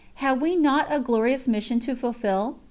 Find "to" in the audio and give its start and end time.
1.81-1.95